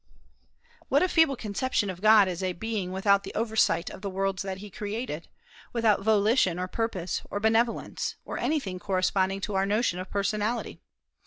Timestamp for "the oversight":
3.23-3.91